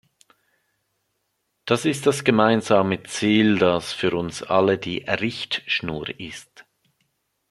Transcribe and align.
Das 1.65 1.85
ist 1.85 2.07
das 2.07 2.23
gemeinsame 2.23 3.03
Ziel, 3.03 3.59
das 3.59 3.93
für 3.93 4.15
uns 4.17 4.41
alle 4.41 4.79
die 4.79 5.05
Richtschnur 5.07 6.19
ist. 6.19 6.65